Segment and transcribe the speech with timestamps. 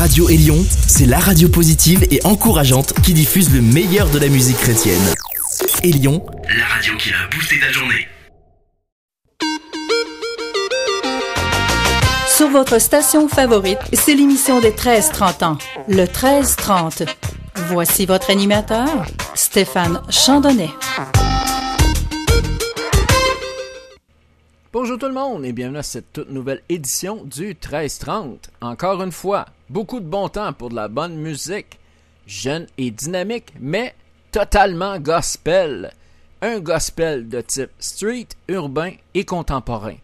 [0.00, 0.56] Radio Élion,
[0.88, 4.98] c'est la radio positive et encourageante qui diffuse le meilleur de la musique chrétienne.
[5.82, 6.24] Élion,
[6.56, 8.08] la radio qui a boosté ta journée.
[12.26, 17.06] Sur votre station favorite, c'est l'émission des 13-30 ans, le 13-30.
[17.68, 19.04] Voici votre animateur,
[19.34, 20.70] Stéphane Chandonnet.
[24.72, 28.48] Bonjour tout le monde et bienvenue à cette toute nouvelle édition du 1330.
[28.62, 31.78] Encore une fois, beaucoup de bon temps pour de la bonne musique,
[32.26, 33.94] jeune et dynamique, mais
[34.32, 35.92] totalement gospel.
[36.42, 39.96] Un gospel de type street, urbain et contemporain.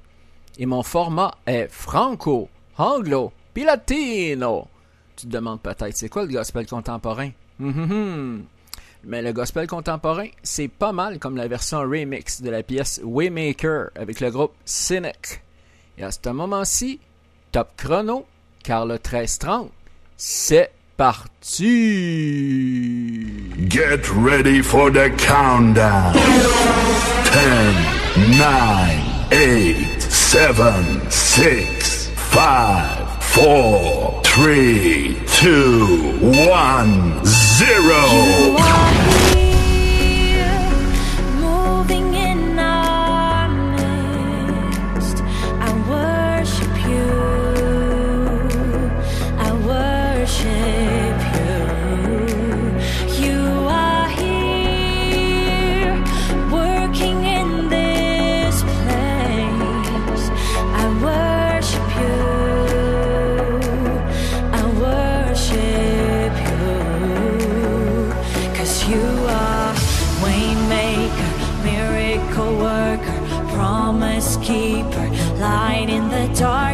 [0.59, 4.69] Et mon format est franco, anglo, puis latino.
[5.17, 7.31] Tu te demandes peut-être, c'est quoi le gospel contemporain?
[7.61, 8.45] Hum, hum, hum.
[9.05, 13.91] Mais le gospel contemporain, c'est pas mal comme la version remix de la pièce Waymaker
[13.95, 15.43] avec le groupe Cynic.
[15.97, 17.01] Et à ce moment-ci,
[17.53, 18.27] top chrono,
[18.67, 19.71] car le 1330,
[20.17, 21.69] c'est parti!
[23.69, 26.15] Get ready for the countdown.
[26.15, 26.19] 10,
[28.39, 36.19] 9, 8, 7, 6, 5, 4, 3, 2,
[36.51, 39.26] 1, 0.
[74.17, 76.66] Promise keeper, light in the darkness.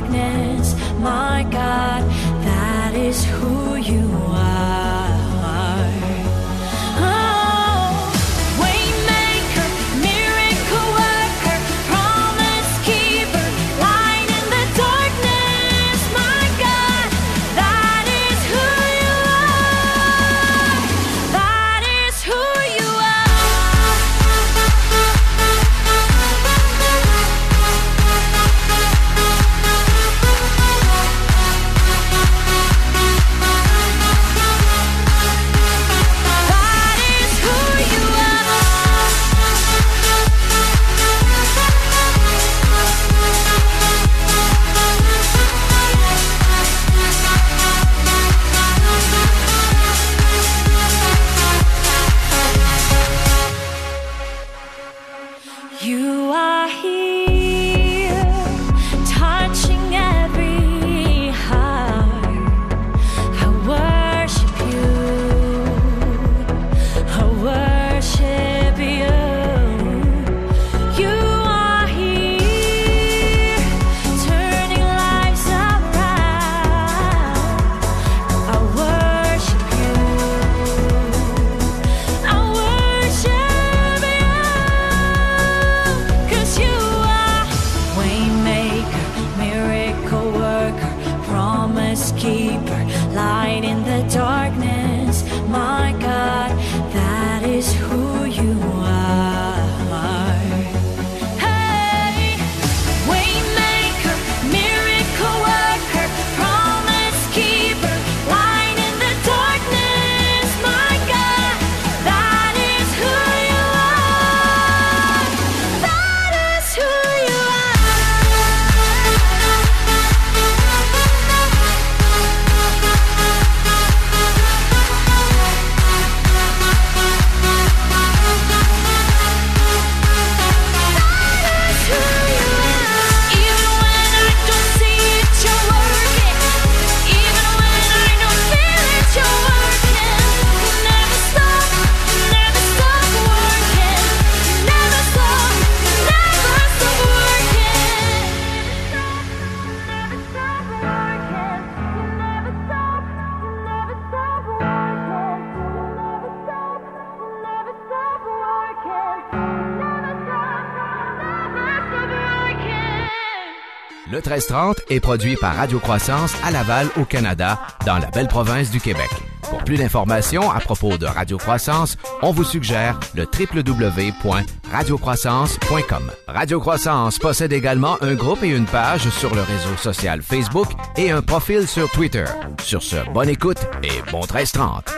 [164.32, 168.80] 1330 est produit par Radio Croissance à Laval, au Canada, dans la belle province du
[168.80, 169.10] Québec.
[169.42, 176.10] Pour plus d'informations à propos de Radio Croissance, on vous suggère le www.radiocroissance.com.
[176.28, 181.10] Radio Croissance possède également un groupe et une page sur le réseau social Facebook et
[181.10, 182.24] un profil sur Twitter.
[182.62, 184.94] Sur ce, bonne écoute et bon 1330.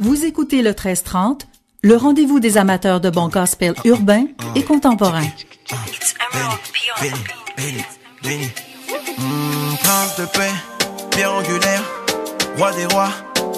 [0.00, 1.46] Vous écoutez le 1330,
[1.82, 5.24] le rendez-vous des amateurs de bon gospel urbain et contemporain.
[7.56, 7.84] Béni,
[9.16, 10.50] Mmh, prince de paix,
[11.10, 11.82] pierre angulaire,
[12.56, 13.10] roi des rois,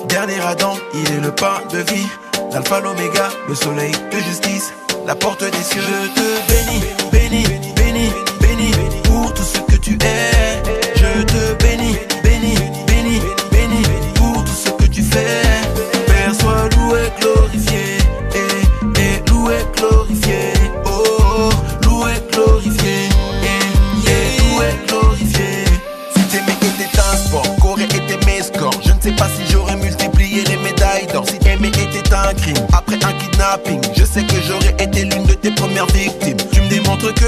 [0.08, 2.06] dernier Adam, il est le pain de vie,
[2.52, 4.72] l'alpha l'oméga, le soleil de justice,
[5.06, 5.80] la porte des cieux.
[5.80, 8.72] Je te bénis, bénis, bénis, bénis,
[9.04, 10.65] pour tout ce que tu es.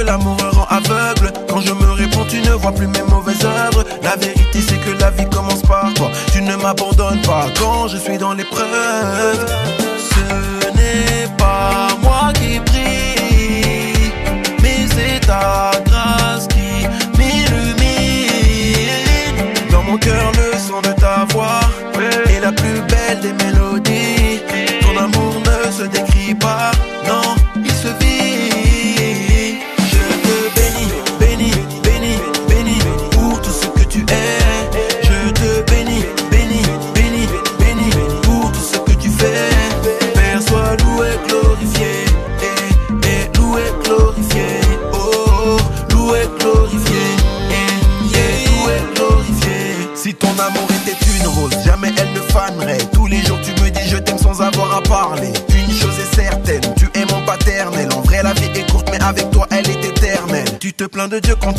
[0.08, 1.32] L'amour rend aveugle.
[1.48, 3.84] Quand je me réponds, tu ne vois plus mes mauvaises œuvres.
[4.02, 6.10] La vérité, c'est que la vie commence par toi.
[6.32, 9.38] Tu ne m'abandonnes pas quand je suis dans l'épreuve.
[10.12, 10.24] Ce
[10.76, 11.87] n'est pas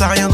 [0.00, 0.29] t'as rien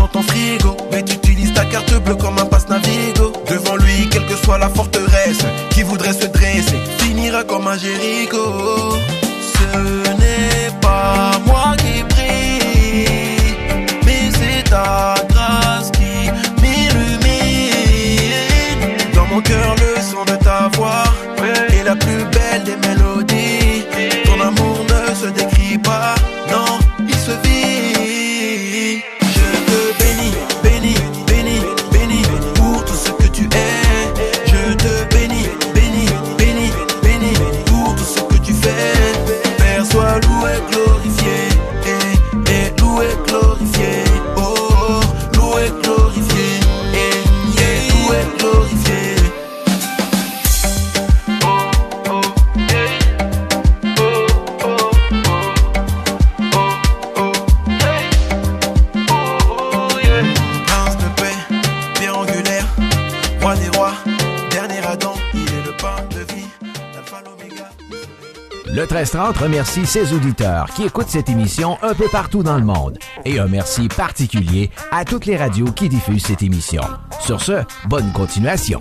[69.37, 72.99] 1330 remercie ses auditeurs qui écoutent cette émission un peu partout dans le monde.
[73.25, 76.83] Et un merci particulier à toutes les radios qui diffusent cette émission.
[77.21, 78.81] Sur ce, bonne continuation.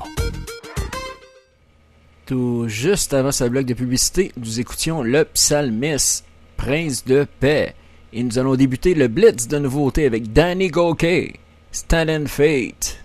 [2.25, 6.25] Tout juste avant sa bloc de publicité, nous écoutions le psalmiste,
[6.57, 7.75] Prince de paix.
[8.13, 11.33] Et nous allons débuter le blitz de nouveautés avec Danny Gokey,
[11.71, 12.97] Stand and Fate.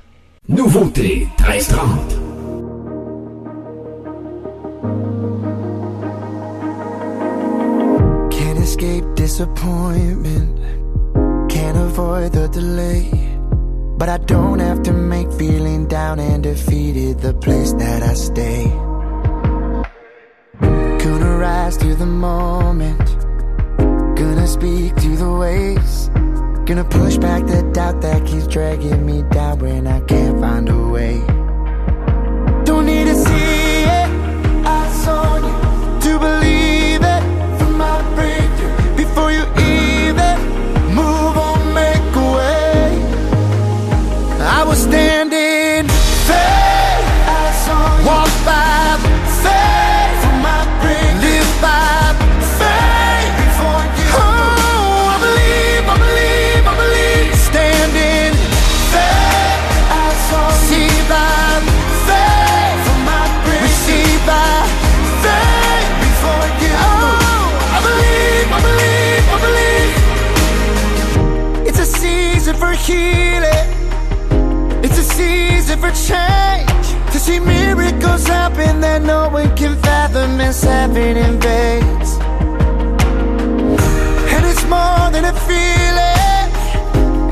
[0.48, 2.19] Nouveauté 1330.
[8.80, 10.58] Escape disappointment.
[11.50, 13.10] Can't avoid the delay.
[13.98, 18.64] But I don't have to make feeling down and defeated the place that I stay.
[21.04, 23.06] Gonna rise to the moment.
[24.16, 26.08] Gonna speak to the waves.
[26.64, 30.88] Gonna push back the doubt that keeps dragging me down when I can't find a
[30.88, 31.18] way.
[32.64, 33.49] Don't need to see
[80.90, 81.40] happening in
[84.34, 86.50] And it's more than a feeling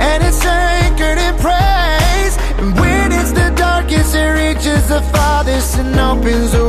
[0.00, 2.37] And it's anchored in praise.
[2.59, 6.67] And when it's the darkest It reaches the farthest and opens the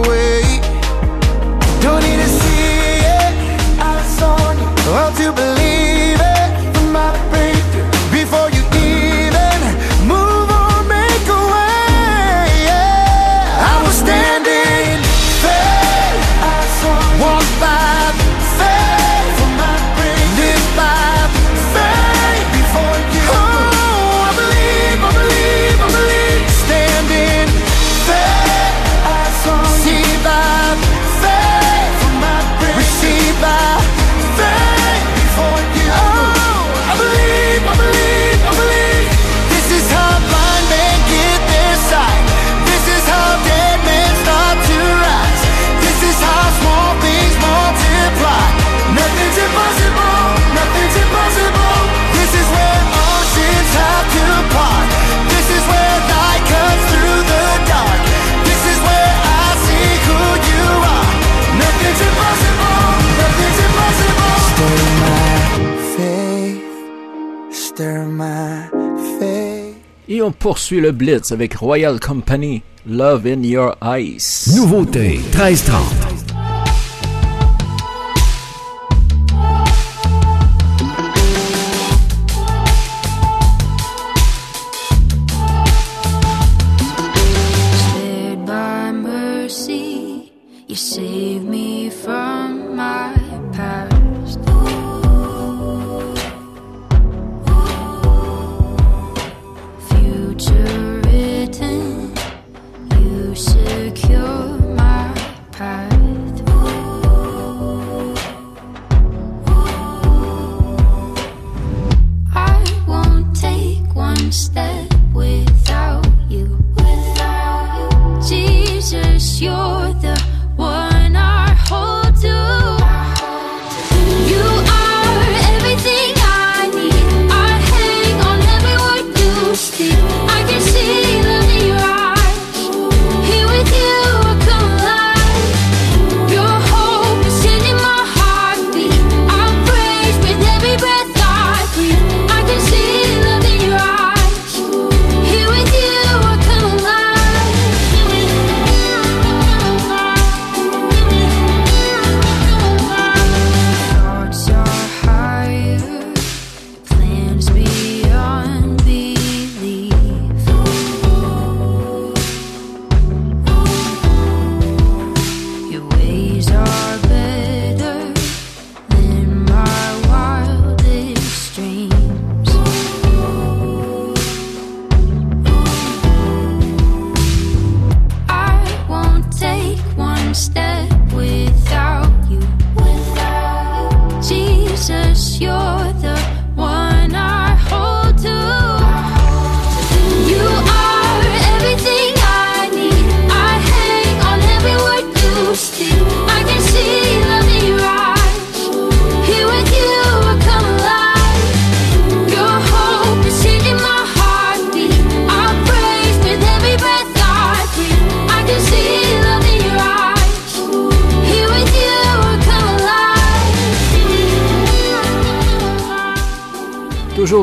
[70.30, 74.54] on poursuit le Blitz avec Royal Company, Love in Your Eyes.
[74.56, 76.09] Nouveauté, 1330.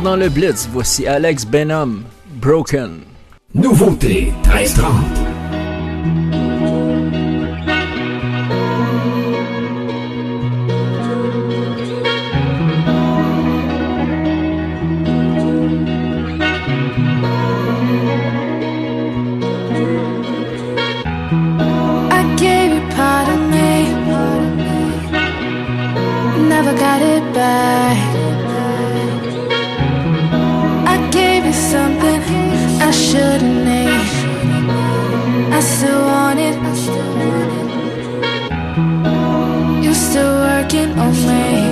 [0.07, 2.05] dans le Blitz, voici Alex Benham,
[2.41, 3.01] Broken.
[3.55, 5.36] Nouveauté 1330.
[33.17, 34.09] shouldn't make
[35.59, 36.57] I still want it.
[39.85, 41.66] You still working on me.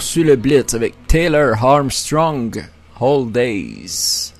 [0.00, 2.64] poursuit le blitz avec Taylor Armstrong,
[2.98, 4.32] Whole Days.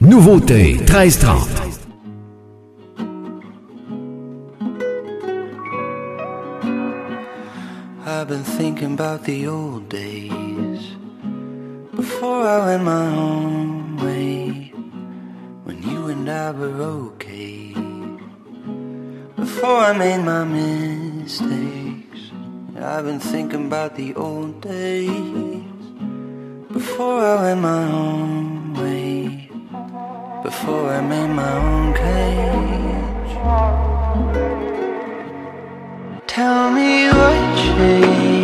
[0.00, 1.80] Nouveauté 1330.
[8.06, 10.80] I've been thinking about the old days
[11.94, 14.72] before I went my own way
[15.64, 17.74] when you and I were okay
[19.36, 20.41] before I made my
[23.02, 25.10] I've been thinking about the old days.
[26.72, 29.50] Before I went my own way.
[30.44, 33.32] Before I made my own cage.
[36.28, 38.41] Tell me what changed.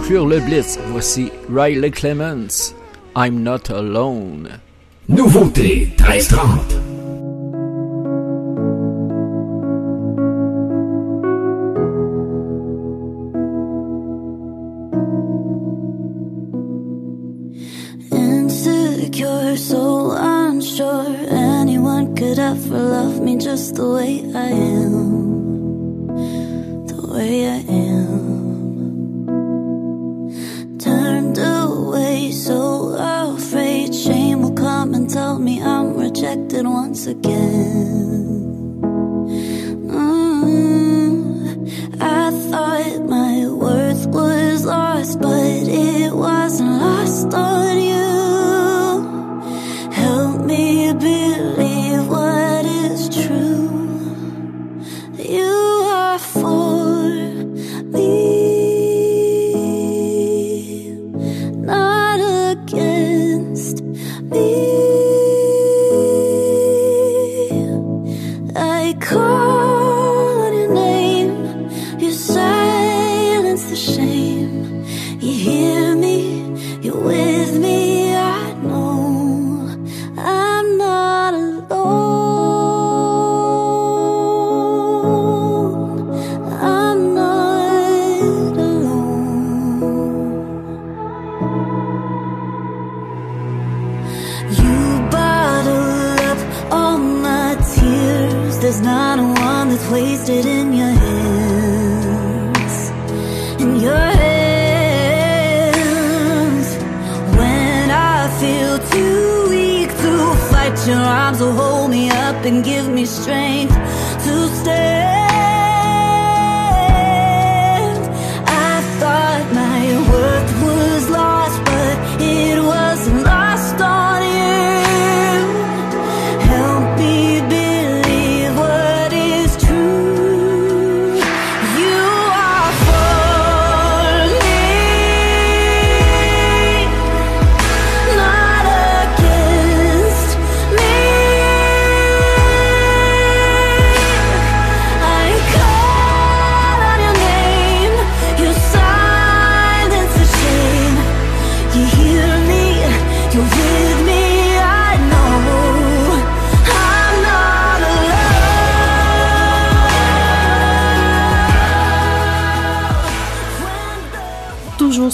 [0.00, 2.74] conclure le Blitz, voici Riley Clements,
[3.14, 4.48] I'm Not Alone.
[5.08, 6.79] Nouveauté 1330.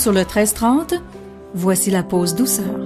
[0.07, 0.95] Sur le 1330.
[1.55, 2.86] Voici la pause douceur.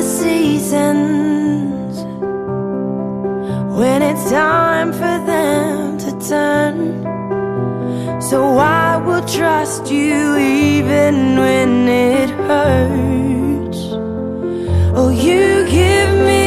[0.00, 1.94] The seasons
[3.78, 6.78] when it's time for them to turn.
[8.22, 13.80] So I will trust you even when it hurts.
[14.98, 16.39] Oh, you give me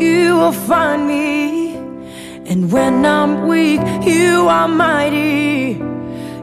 [0.00, 1.76] you will find me.
[2.50, 5.80] And when I'm weak, you are mighty.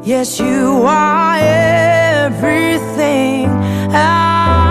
[0.04, 1.38] Yes, you are
[2.26, 3.50] everything
[3.92, 4.65] I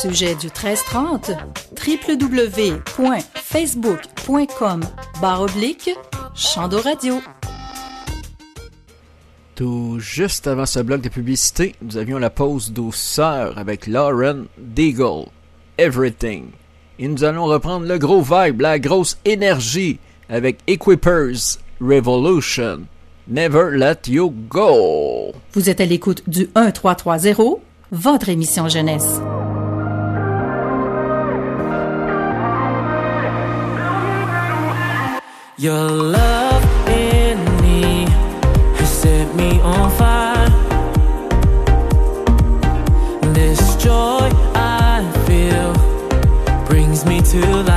[0.00, 1.32] sujet du 1330,
[1.86, 4.80] www.facebook.com
[5.20, 5.90] barre oblique
[6.34, 7.20] Chando Radio.
[9.54, 15.26] Tout juste avant ce bloc de publicité, nous avions la pause douceur avec Lauren Deagle,
[15.76, 16.44] Everything.
[16.98, 19.98] Et nous allons reprendre le gros vibe, la grosse énergie
[20.30, 22.86] avec Equippers Revolution.
[23.28, 25.34] Never let you go.
[25.52, 27.58] Vous êtes à l'écoute du 1330,
[27.92, 29.20] votre émission jeunesse.
[35.60, 38.06] Your love in me
[38.78, 40.48] has set me on fire.
[43.34, 45.74] This joy I feel
[46.64, 47.69] brings me to life.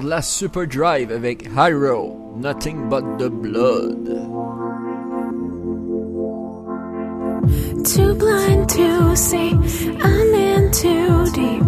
[0.00, 4.06] regarde la with avec Hyro, Nothing But The Blood.
[7.84, 9.52] Too blind to see,
[10.00, 11.62] I'm in too deep,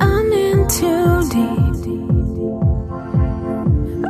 [0.00, 1.76] I'm in too deep.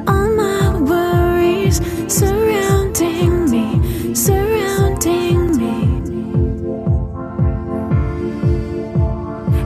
[0.08, 5.76] All my worries surrounding me, surrounding me.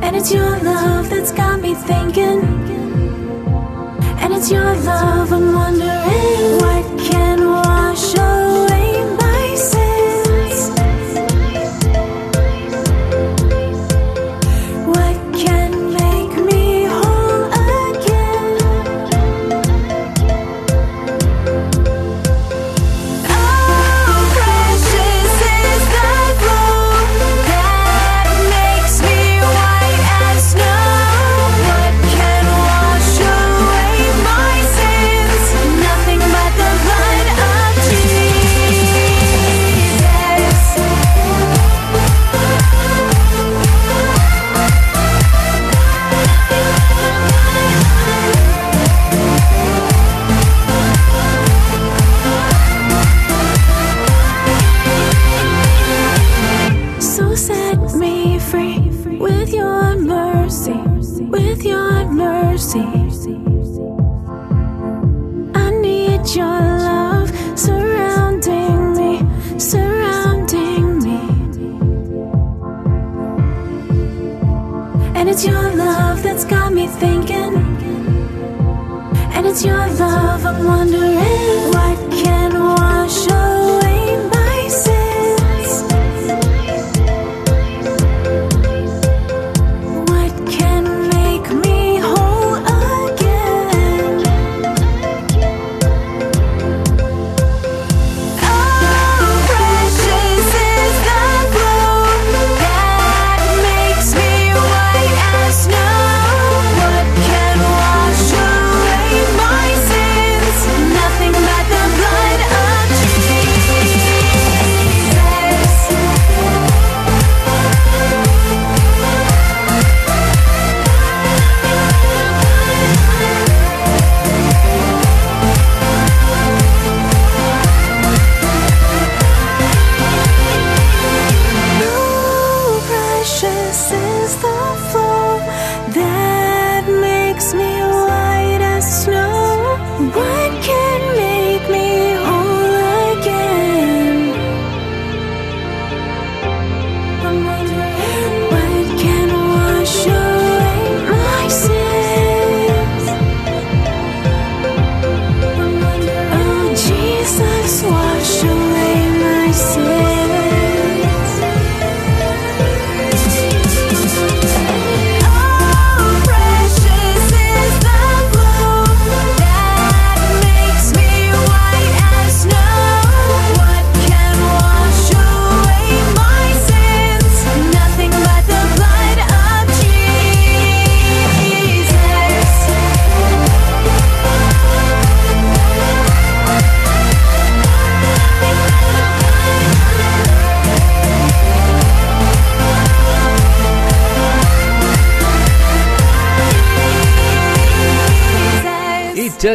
[0.02, 2.59] And it's your love that's got me thinking
[4.40, 5.69] needs your love I'm and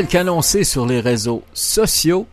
[0.06, 2.26] telle qu'annoncée sur les réseaux sociaux,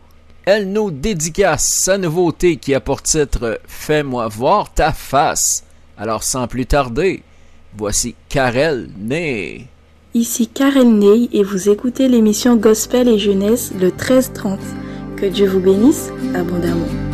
[0.45, 5.63] elle nous dédicace sa nouveauté qui a pour titre Fais-moi voir ta face.
[5.97, 7.23] Alors sans plus tarder,
[7.77, 9.67] voici Karel Ney.
[10.13, 14.57] Ici Karel Ney et vous écoutez l'émission Gospel et Jeunesse le 13-30.
[15.15, 17.12] Que Dieu vous bénisse abondamment.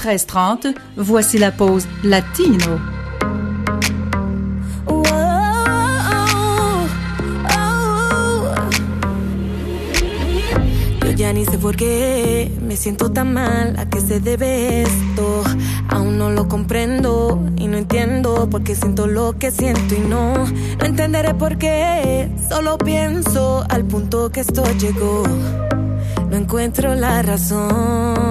[0.00, 2.98] 13h30, voici la pause latino.
[11.16, 15.42] Ya ni sé por qué me siento tan mal, a qué se debe esto.
[15.90, 20.32] Aún no lo comprendo y no entiendo porque siento lo que siento y no,
[20.78, 22.30] no entenderé por qué.
[22.48, 25.24] Solo pienso al punto que esto llegó.
[26.30, 28.29] No encuentro la razón.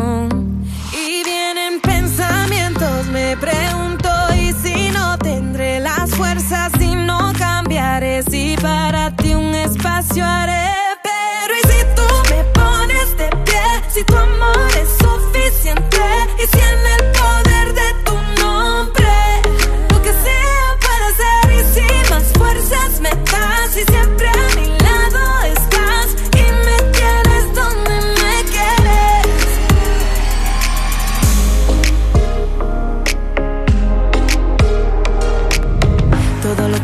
[10.19, 10.69] Espacio haré.
[11.03, 14.98] Pero y si tú me pones de pie, si tu amor es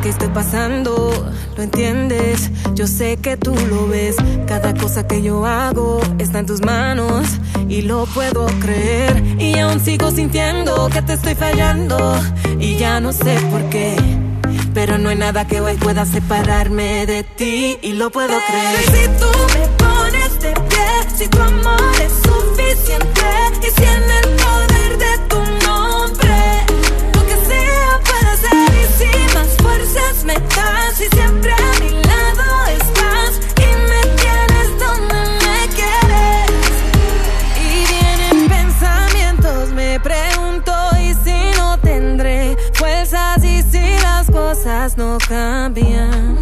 [0.05, 2.51] que estoy pasando, lo entiendes.
[2.75, 4.15] Yo sé que tú lo ves.
[4.45, 7.25] Cada cosa que yo hago está en tus manos
[7.67, 9.23] y lo puedo creer.
[9.39, 11.97] Y aún sigo sintiendo que te estoy fallando
[12.59, 13.95] y ya no sé por qué.
[14.75, 18.85] Pero no hay nada que hoy pueda separarme de ti y lo puedo creer.
[18.85, 20.87] Si tú me pones de pie,
[21.17, 23.21] si tu amor es suficiente
[23.63, 24.74] y si en el poder
[30.25, 36.71] me das y siempre a mi lado estás y me tienes donde me quieres.
[37.61, 45.17] Y vienen pensamientos me pregunto y si no tendré fuerzas y si las cosas no
[45.27, 46.39] cambian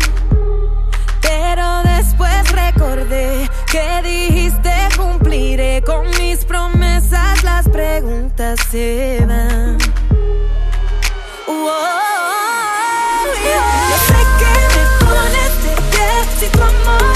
[1.22, 9.78] pero después recordé que dijiste cumpliré con mis promesas las preguntas se van.
[11.48, 12.43] Wow,
[16.44, 17.13] si tu amor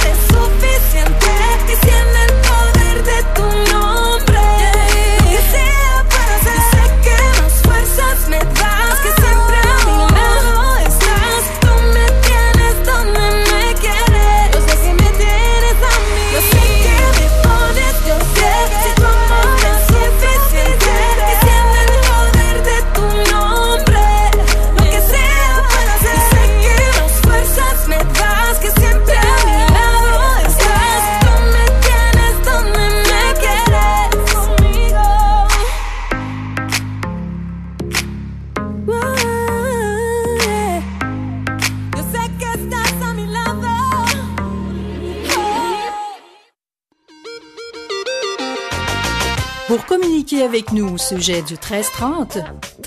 [49.67, 52.37] Pour communiquer avec nous au sujet du 1330,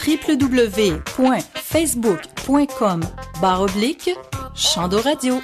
[0.07, 3.01] www.facebook.com
[3.43, 4.11] oblique
[4.55, 5.43] Chando Radio.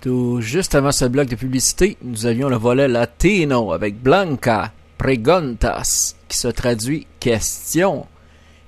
[0.00, 6.16] Tout juste avant ce bloc de publicité, nous avions le volet latino avec Blanca Preguntas,
[6.26, 8.04] qui se traduit question.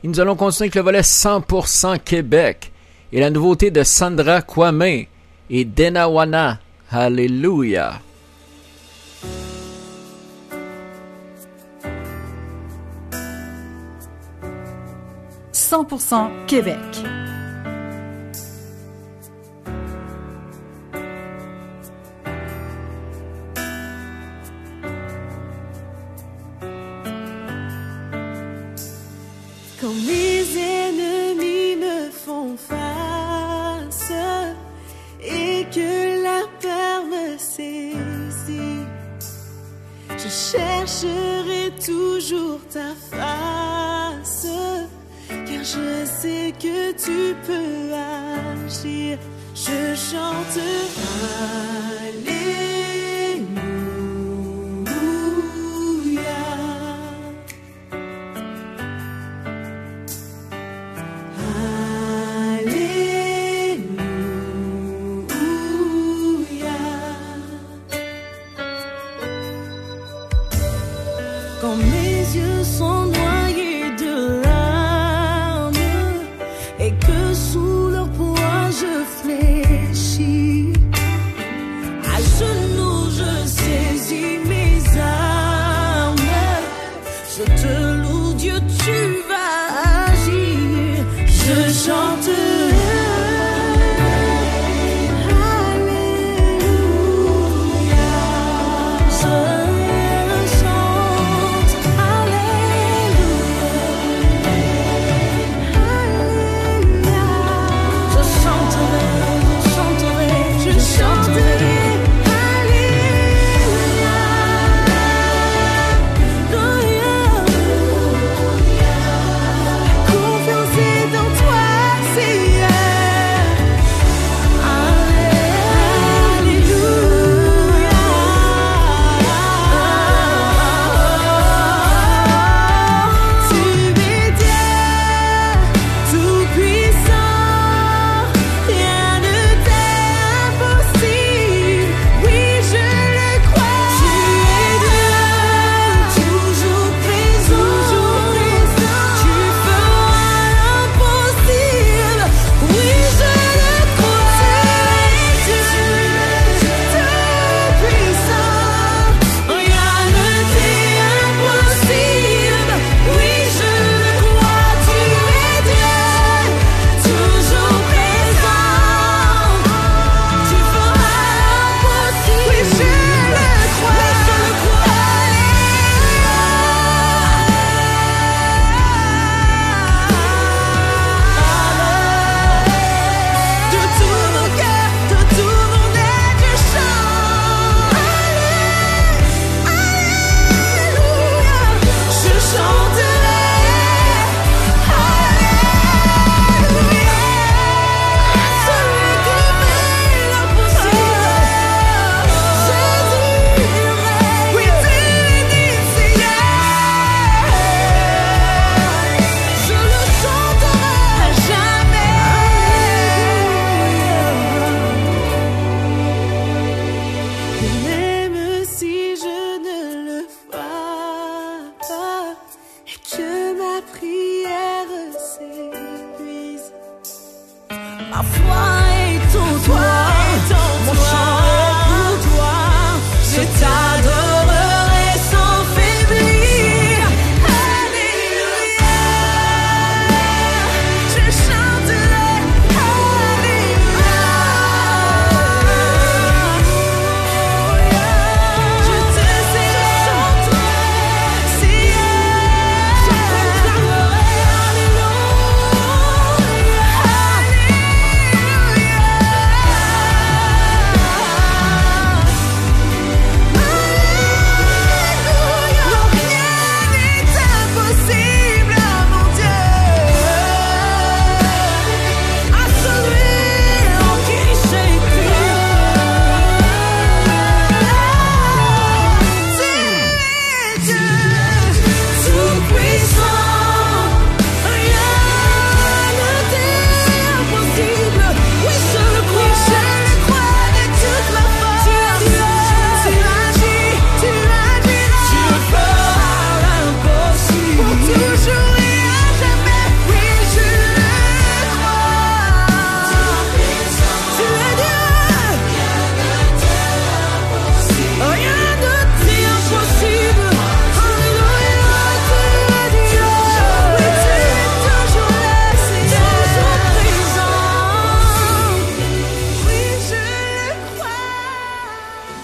[0.05, 2.70] Et nous allons continuer avec le volet 100% Québec
[3.12, 5.07] et la nouveauté de Sandra Kwame
[5.51, 6.61] et Denawana.
[6.93, 8.01] Hallelujah.
[15.70, 16.78] 100% Québec.
[29.78, 34.10] Quand mes ennemis me font face
[35.22, 38.86] et que la peur me saisit,
[40.16, 43.78] je chercherai toujours ta face,
[45.72, 49.18] je sais que tu peux agir.
[49.54, 50.58] Je chante.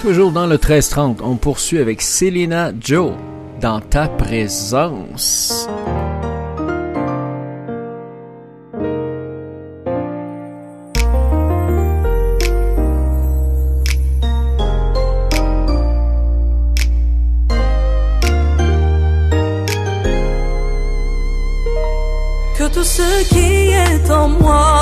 [0.04, 3.12] Toujours dans le 1330, on poursuit avec Selena Joe
[3.62, 5.66] dans ta présence.
[22.58, 24.73] Que tout ce qui est en moi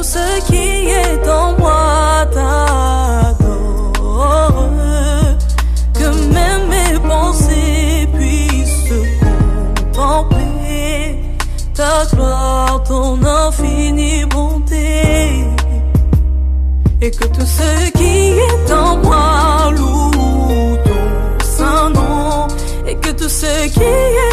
[0.00, 3.40] tout ce qui est en moi t'adore.
[5.92, 8.88] Que même mes pensées puissent
[9.92, 11.18] contempler
[11.74, 15.44] ta gloire, ton infinie bonté.
[17.02, 21.04] Et que tout ce qui est en moi loue ton
[21.44, 22.48] saint nom.
[22.86, 24.29] Et que tout ce qui est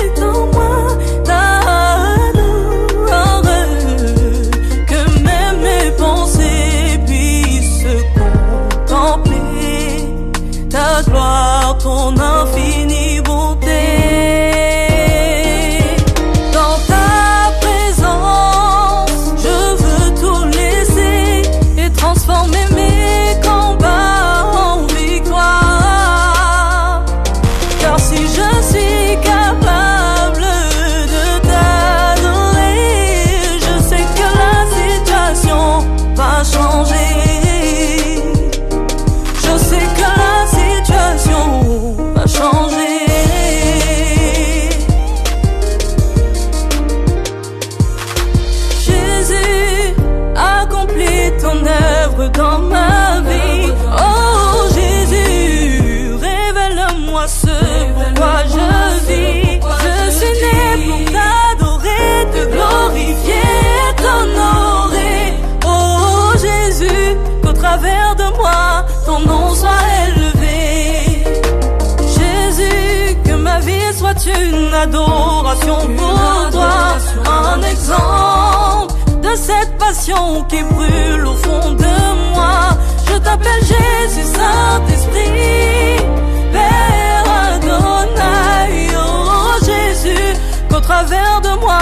[74.77, 82.77] adoration pour toi, un exemple de cette passion qui brûle au fond de moi.
[83.07, 86.05] Je t'appelle Jésus, Saint-Esprit,
[86.51, 90.35] Père Adonai, oh Jésus,
[90.69, 91.79] qu'au travers de moi,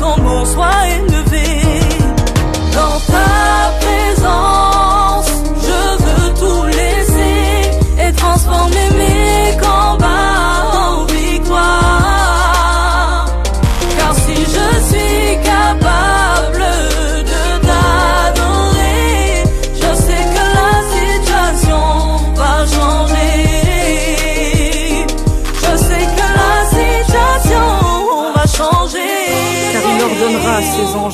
[0.00, 1.11] ton nom soit élevé.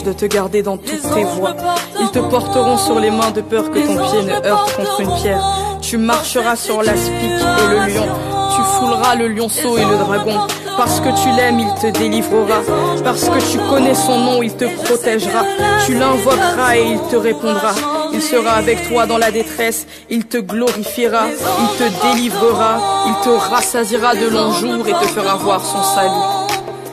[0.08, 1.54] De te garder dans toutes tes voies.
[2.00, 5.14] Ils te porteront sur les mains de peur que ton pied ne heurte contre une
[5.16, 5.44] pierre.
[5.82, 7.30] Tu marcheras sur l'aspic
[7.62, 8.06] et le lion.
[8.54, 10.46] Tu fouleras le lionceau et le dragon.
[10.78, 12.60] Parce que tu l'aimes, il te délivrera.
[13.04, 15.44] Parce que tu connais son nom, il te protégera.
[15.84, 17.72] Tu l'invoqueras et il te répondra.
[18.14, 19.86] Il sera avec toi dans la détresse.
[20.08, 21.26] Il te glorifiera.
[21.28, 23.04] Il te délivrera.
[23.08, 26.48] Il te rassasiera de longs jours et te fera voir son salut.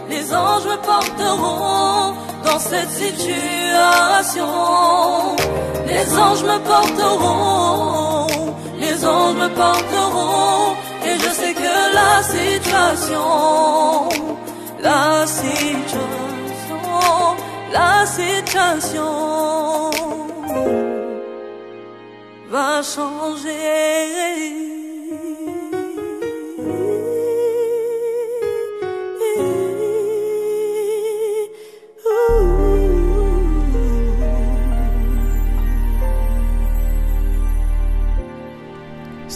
[0.10, 2.05] Les anges me porteront
[2.46, 4.48] dans cette situation.
[5.88, 8.28] Les anges me porteront,
[8.80, 10.76] les anges me porteront.
[11.06, 14.10] Et je sais que la situation,
[14.80, 16.00] la situation,
[17.74, 19.92] la situation
[22.50, 24.75] va changer.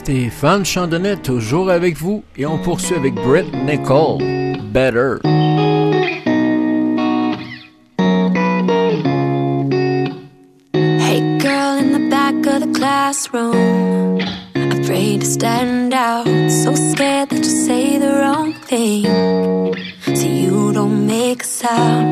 [0.10, 4.18] Stéphane Chandonnet toujours avec vous et on poursuit avec Brett Nicole.
[4.74, 5.20] Better.
[10.74, 14.20] Hey, girl in the back of the classroom.
[14.56, 16.26] Afraid to stand out.
[16.50, 19.06] So scared that you'll say the wrong thing.
[20.16, 22.09] So you don't make a sound.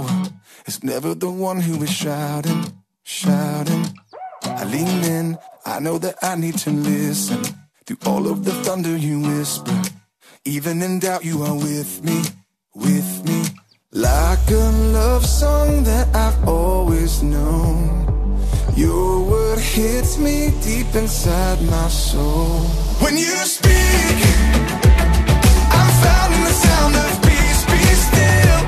[0.00, 0.22] power
[0.66, 2.64] is never the one who is shouting,
[3.02, 3.86] shouting.
[4.42, 7.42] I lean in, I know that I need to listen.
[7.86, 9.82] Through all of the thunder you whisper,
[10.44, 12.22] even in doubt you are with me,
[12.74, 13.42] with me.
[13.92, 18.06] Like a love song that I've always known,
[18.76, 22.60] your word hits me deep inside my soul.
[23.02, 24.18] When you speak,
[25.78, 28.59] I'm found in the sound of peace, be still.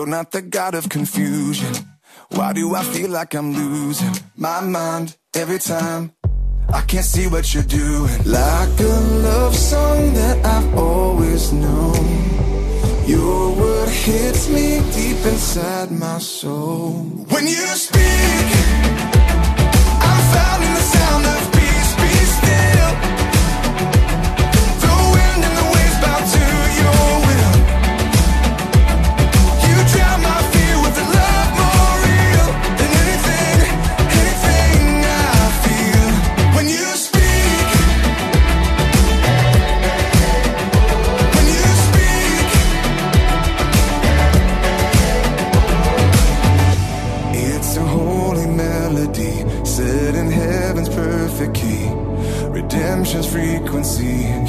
[0.00, 1.74] You're not the god of confusion.
[2.30, 6.12] Why do I feel like I'm losing my mind every time?
[6.72, 8.16] I can't see what you're doing.
[8.24, 8.96] Like a
[9.28, 12.02] love song that I've always known.
[13.06, 16.94] Your word hits me deep inside my soul.
[17.28, 18.48] When you speak,
[20.08, 22.40] I'm found in the sound of peace, peace,
[53.82, 54.39] See.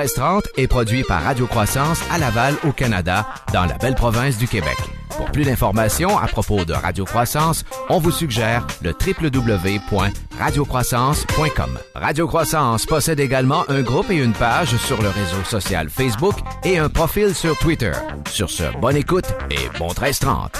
[0.00, 4.48] 1330 est produit par Radio Croissance à Laval, au Canada, dans la belle province du
[4.48, 4.78] Québec.
[5.10, 11.78] Pour plus d'informations à propos de Radio Croissance, on vous suggère le www.radiocroissance.com.
[11.94, 16.78] Radio Croissance possède également un groupe et une page sur le réseau social Facebook et
[16.78, 17.92] un profil sur Twitter.
[18.30, 20.58] Sur ce, bonne écoute et bon 1330.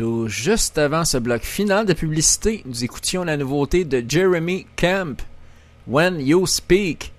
[0.00, 5.20] Tout juste avant ce bloc final de publicité, nous écoutions la nouveauté de Jeremy Camp,
[5.90, 7.12] When You Speak.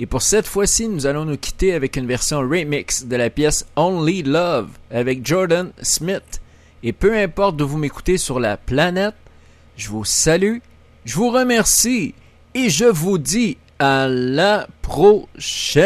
[0.00, 3.66] Et pour cette fois-ci, nous allons nous quitter avec une version remix de la pièce
[3.76, 6.40] Only Love avec Jordan Smith.
[6.82, 9.14] Et peu importe d'où vous m'écoutez sur la planète,
[9.76, 10.58] je vous salue,
[11.04, 12.14] je vous remercie
[12.54, 15.84] et je vous dis à la prochaine.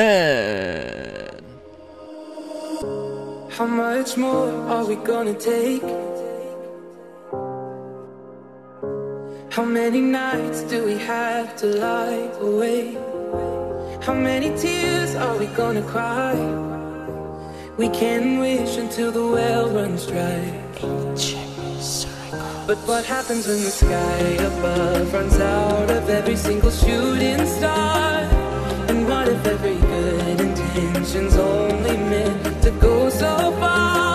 [9.58, 12.96] How many nights do we have to lie awake?
[14.06, 16.36] How many tears are we gonna cry?
[17.76, 20.42] We can wish until the well runs dry.
[22.68, 28.20] But what happens when the sky above runs out of every single shooting star?
[28.88, 34.07] And what if every good intention's only meant to go so far?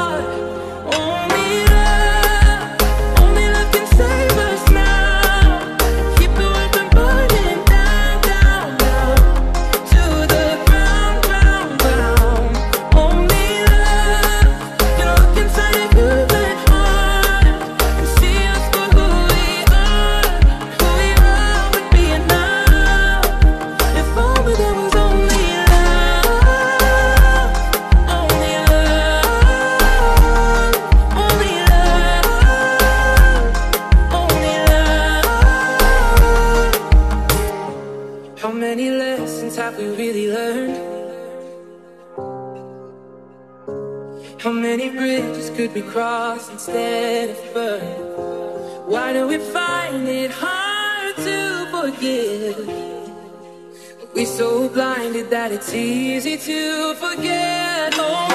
[55.29, 57.97] That it's easy to forget.
[57.99, 58.32] Only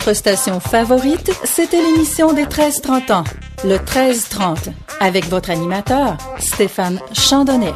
[0.00, 3.24] votre station favorite, c'était l'émission des 13-30 ans,
[3.64, 7.74] le 13-30, avec votre animateur, Stéphane Chandonnet.